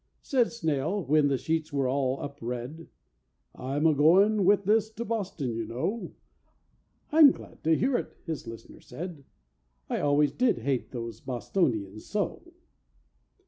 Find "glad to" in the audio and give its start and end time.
7.31-7.77